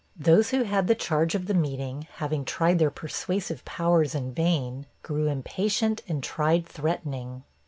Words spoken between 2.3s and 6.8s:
tried their persuasive powers in vain, grew impatient and tried